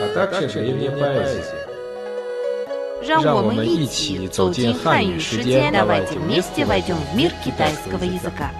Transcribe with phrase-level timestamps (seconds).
[0.00, 1.68] а также древняя поэзия.
[3.02, 8.50] 让我让我们们一一起起走进走进汉汉语世语世界界， давайте давайте вместе вместе войдем в мир китайского китайского языка.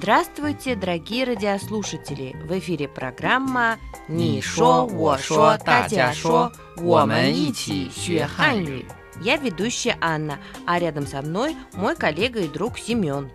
[0.00, 2.34] Здравствуйте, дорогие радиослушатели!
[2.46, 3.76] В эфире программа
[4.08, 8.86] «你说我说大家说我们一起学汉语».
[9.21, 13.31] я ведущая Анна, а рядом со мной мой коллега и друг Семен.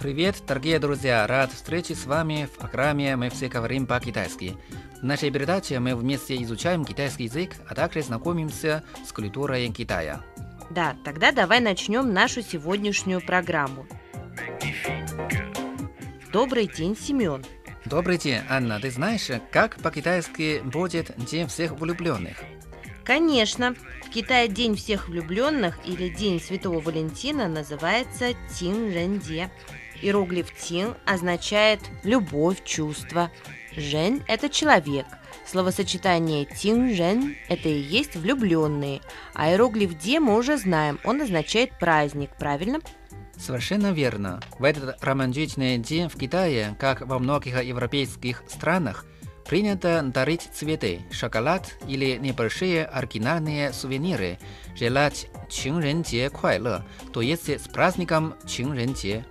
[0.00, 1.26] Привет, дорогие друзья!
[1.26, 4.56] Рад встрече с вами в программе «Мы все говорим по-китайски».
[5.00, 10.20] В нашей передаче мы вместе изучаем китайский язык, а также знакомимся с культурой Китая.
[10.70, 13.86] Да, тогда давай начнем нашу сегодняшнюю программу.
[16.32, 17.44] Добрый день, Семен.
[17.86, 18.78] Добрый день, Анна.
[18.78, 22.36] Ты знаешь, как по-китайски будет День всех влюбленных?
[23.10, 23.74] Конечно,
[24.06, 29.50] в Китае День всех влюбленных или День Святого Валентина называется Тин Ренде.
[30.00, 33.32] Иероглиф Тин означает любовь, чувство.
[33.76, 35.06] Жен– это человек.
[35.44, 39.00] Словосочетание Тин Жен– это и есть влюбленные.
[39.34, 42.78] А иероглиф Де мы уже знаем, он означает праздник, правильно?
[43.36, 44.38] Совершенно верно.
[44.60, 49.04] В этот романтичный день в Китае, как во многих европейских странах,
[49.50, 54.38] Принято дарить цветы, шоколад или небольшие оригинальные сувениры,
[54.76, 59.26] желать Чинренде Куайле, то есть с праздником Чинренде.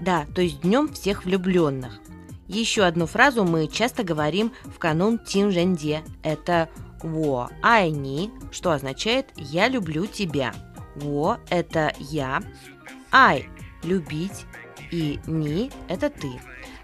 [0.00, 2.00] Да, то есть днем всех влюбленных.
[2.48, 6.02] Еще одну фразу мы часто говорим в канун Тинжэнде.
[6.24, 6.68] Это
[7.04, 10.52] «во айни», что означает «я люблю тебя».
[10.96, 12.42] «Во»– это «я»,
[13.12, 13.48] «ай»–
[13.84, 14.46] «любить»
[14.90, 16.28] и «ни»– это «ты».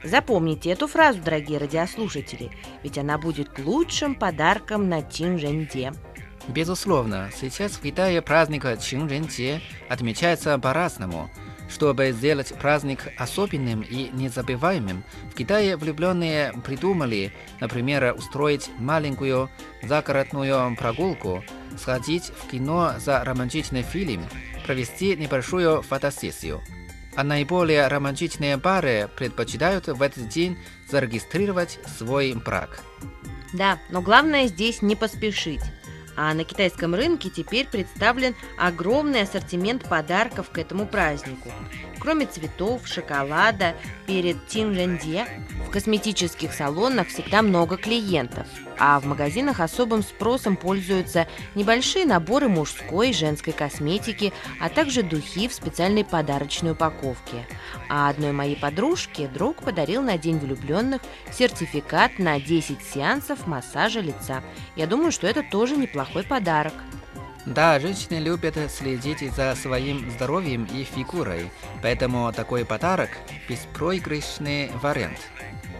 [0.04, 2.50] Запомните эту фразу, дорогие радиослушатели,
[2.82, 5.94] ведь она будет лучшим подарком на Чинжэнде.
[6.47, 11.31] Безусловно, сейчас в Китае праздник Чинжэнде отмечается по-разному.
[11.70, 19.48] Чтобы сделать праздник особенным и незабываемым, в Китае влюбленные придумали, например, устроить маленькую
[19.82, 21.42] загородную прогулку,
[21.78, 24.26] сходить в кино за романтичный фильм,
[24.66, 26.60] провести небольшую фотосессию–
[27.17, 30.59] а наиболее романтичные пары предпочитают в этот день
[30.91, 32.81] зарегистрировать свой брак.
[33.53, 35.63] Да, но главное здесь не поспешить.
[36.17, 41.51] А на китайском рынке теперь представлен огромный ассортимент подарков к этому празднику.
[41.99, 43.75] Кроме цветов, шоколада,
[44.07, 45.27] перед Тинжэнде
[45.67, 48.47] в косметических салонах всегда много клиентов,
[48.79, 55.49] а в магазинах особым спросом пользуются небольшие наборы мужской и женской косметики, а также духи
[55.49, 57.47] в специальной подарочной упаковке.
[57.89, 61.03] А одной моей подружке друг подарил на День влюбленных
[61.33, 64.43] сертификат на 10 сеансов массажа лица.
[64.77, 66.75] Я думаю, что это тоже неплохой подарок.
[67.47, 71.51] Да, женщины любят следить за своим здоровьем и фигурой,
[71.83, 73.11] поэтому такой подарок–
[73.49, 75.19] беспроигрышный вариант.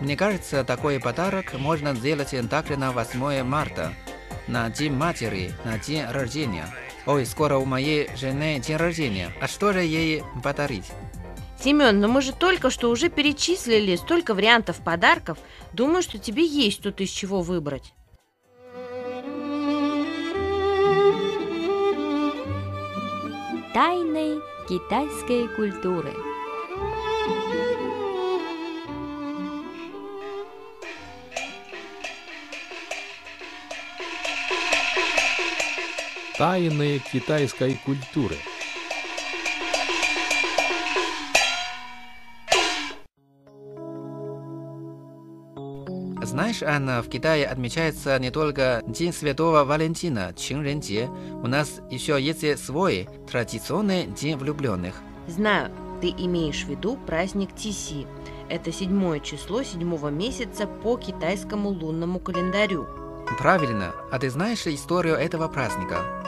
[0.05, 3.95] Мне кажется, такой подарок можно сделать также на 8 марта,
[4.47, 6.67] на День матери, на день рождения.
[7.07, 10.93] Ой, скоро у моей жены день рождения, а что же ей подарить?
[11.59, 15.39] Семен, но мы же только что уже перечислили столько вариантов подарков.
[15.73, 17.95] Думаю, что тебе есть тут из чего выбрать.
[23.73, 24.39] Тайны
[24.69, 26.13] китайской культуры.
[36.37, 38.35] Тайны китайской культуры.
[46.21, 51.09] Знаешь, Анна, в Китае отмечается не только День Святого Валентина, Чинренде.
[51.41, 54.97] У нас еще есть свой традиционный День влюбленных.
[55.29, 55.71] Знаю,
[56.01, 58.09] ты имеешь в виду праздник Тиси.
[58.49, 62.89] Это седьмое число седьмого месяца по китайскому лунному календарю.
[63.39, 63.95] Правильно.
[64.11, 66.24] А ты знаешь историю этого праздника?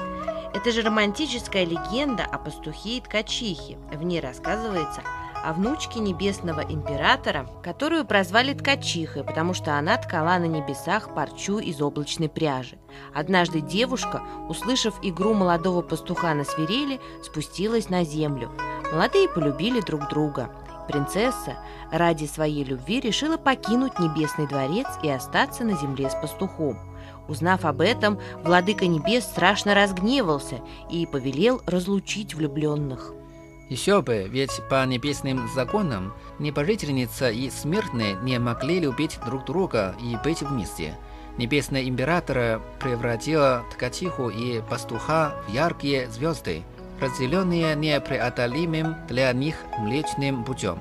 [0.57, 3.77] Это же романтическая легенда о пастухе и ткачихе.
[3.93, 5.03] В ней рассказывается
[5.45, 11.83] о внучке небесного императора, которую прозвали ткачихой, потому что она ткала на небесах парчу из
[11.83, 12.79] облачной пряжи.
[13.15, 18.51] Однажды девушка, услышав игру молодого пастуха на свирели, спустилась на землю.
[18.91, 20.51] Молодые полюбили друг друга.
[20.89, 21.59] Принцесса
[21.93, 26.79] ради своей любви решила покинуть небесный дворец и остаться на земле с пастухом.
[27.29, 33.13] Узнав об этом, владыка небес страшно разгневался и повелел разлучить влюбленных.
[33.69, 40.17] Еще бы, ведь по небесным законам небожительница и смертные не могли любить друг друга и
[40.23, 40.95] быть вместе.
[41.37, 46.63] Небесный император превратила ткачиху и пастуха в яркие звезды,
[47.01, 50.79] разделенные непреодолимым для них Млечным путем.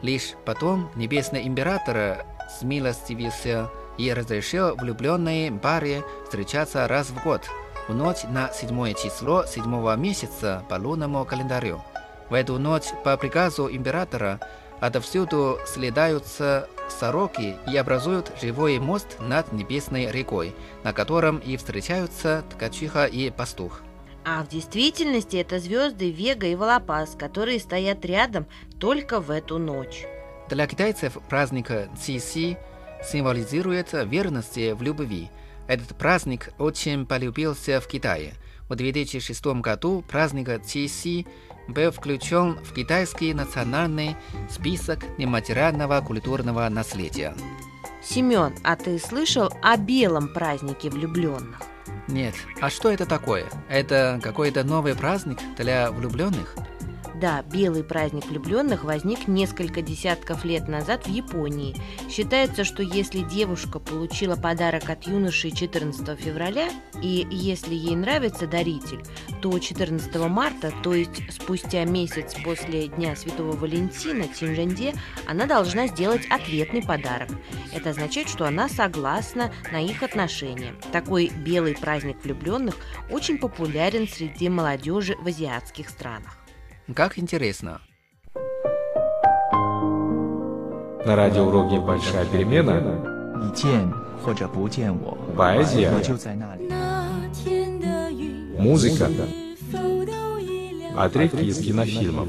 [0.00, 7.42] Лишь потом небесный император смилостивился и разрешил влюбленной паре встречаться раз в год,
[7.88, 11.82] в ночь на седьмое число седьмого месяца по лунному календарю.
[12.30, 14.40] В эту ночь по приказу императора
[14.80, 20.54] отовсюду следаются сороки и образуют живой мост над небесной рекой,
[20.84, 23.82] на котором и встречаются ткачиха и пастух.
[24.24, 28.46] А в действительности это звезды Вега и Волопас, которые стоят рядом
[28.78, 30.06] только в эту ночь.
[30.48, 32.56] Для китайцев праздник Ци-Си
[33.04, 35.30] символизирует верность в любви.
[35.66, 38.32] Этот праздник очень полюбился в Китае.
[38.68, 41.26] В 2006 году праздник Ци-Си
[41.68, 44.16] был включен в китайский национальный
[44.50, 47.34] список нематериального культурного наследия.
[48.02, 51.60] Семен, а ты слышал о белом празднике влюбленных?
[52.06, 53.44] Нет, а что это такое?
[53.68, 56.56] Это какой-то новый праздник для влюбленных?
[57.20, 61.74] Да, белый праздник влюбленных возник несколько десятков лет назад в Японии.
[62.08, 66.70] Считается, что если девушка получила подарок от юноши 14 февраля,
[67.02, 69.02] и если ей нравится даритель,
[69.42, 74.94] то 14 марта, то есть спустя месяц после Дня Святого Валентина, Тинжэнде,
[75.26, 77.30] она должна сделать ответный подарок.
[77.72, 80.74] Это означает, что она согласна на их отношения.
[80.92, 82.76] Такой белый праздник влюбленных
[83.10, 86.37] очень популярен среди молодежи в азиатских странах.
[86.94, 87.80] Как интересно.
[91.04, 93.42] На радио радиоуроке «Большая перемена»
[95.36, 95.90] поэзия,
[98.58, 99.10] музыка,
[100.96, 102.28] отрывки из кинофильмов.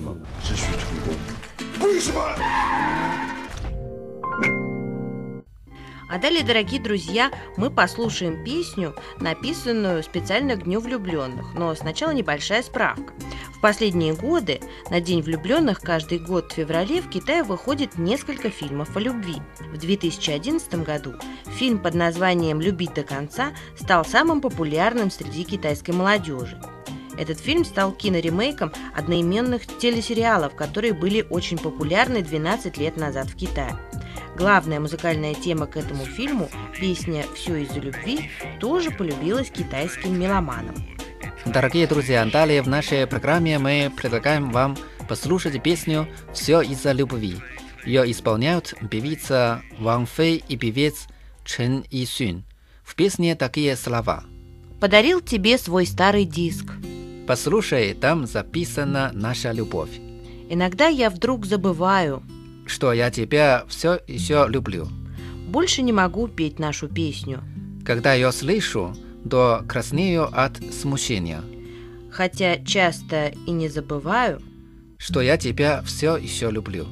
[6.12, 11.54] А далее, дорогие друзья, мы послушаем песню, написанную специально к Дню влюбленных.
[11.54, 13.14] Но сначала небольшая справка.
[13.60, 18.96] В последние годы на День влюбленных каждый год в феврале в Китае выходит несколько фильмов
[18.96, 19.36] о любви.
[19.74, 21.16] В 2011 году
[21.58, 26.58] фильм под названием «Любить до конца» стал самым популярным среди китайской молодежи.
[27.18, 33.78] Этот фильм стал киноремейком одноименных телесериалов, которые были очень популярны 12 лет назад в Китае.
[34.38, 36.48] Главная музыкальная тема к этому фильму,
[36.80, 40.76] песня «Все из-за любви», тоже полюбилась китайским меломанам.
[41.46, 44.78] Дорогие друзья, далее в нашей программе мы предлагаем вам
[45.08, 47.38] послушать песню «Все из-за любви».
[47.86, 51.08] Ее исполняют певица Ван Фэй и певец
[51.46, 52.44] Чен Исюн.
[52.84, 54.24] В песне такие слова.
[54.80, 56.66] Подарил тебе свой старый диск.
[57.26, 59.92] Послушай, там записана наша любовь.
[60.50, 62.24] Иногда я вдруг забываю,
[62.66, 64.88] Что я тебя все еще люблю.
[65.48, 67.44] больше не могу петь нашу песню.
[67.86, 68.96] Когда я слышу,
[69.28, 71.42] то краснею от смущения,
[72.12, 74.42] Хотя часто и не забываю,
[74.98, 76.88] что я тебя все еще люблю.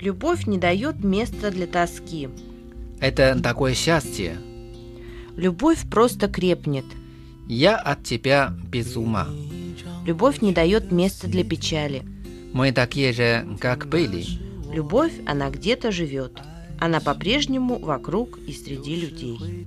[0.00, 2.28] любовь не дает места для тоски.
[3.00, 4.36] Это такое счастье.
[5.36, 6.84] Любовь просто крепнет.
[7.48, 9.26] Я от тебя без ума.
[10.06, 12.02] Любовь не дает места для печали.
[12.52, 14.24] Мы такие же, как были.
[14.72, 16.38] Любовь, она где-то живет.
[16.78, 19.66] Она по-прежнему вокруг и среди людей.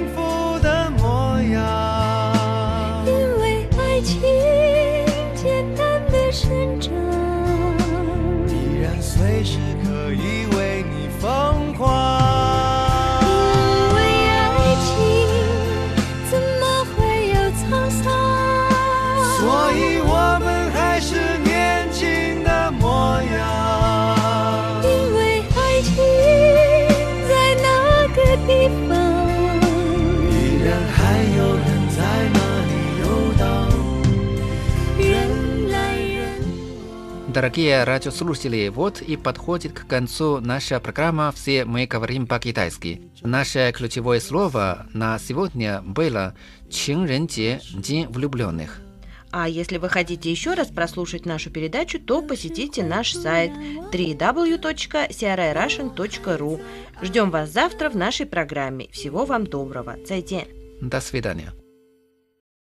[19.40, 24.16] 所以我们还是年轻的模样。
[24.82, 25.94] 因为爱情
[27.28, 27.30] 在
[27.62, 27.66] 那
[28.14, 28.90] 个地方，
[30.30, 30.98] 依然还
[31.36, 31.98] 有人在
[32.32, 33.04] 那里游
[33.38, 33.42] 荡。
[34.98, 35.04] 人
[35.70, 36.16] 来人
[37.32, 43.02] Дорогие радиослушатели, вот и подходит к концу наша программа «Все мы говорим по-китайски».
[43.22, 46.34] Наше ключевое слово на сегодня было
[46.70, 48.80] «Чинренде» – День влюбленных.
[49.31, 53.51] А если вы хотите еще раз прослушать нашу передачу, то посетите наш сайт
[53.91, 56.61] www.crrussian.ru.
[57.01, 58.89] Ждем вас завтра в нашей программе.
[58.91, 59.95] Всего вам доброго.
[60.05, 60.47] Зайден.
[60.81, 61.53] До свидания.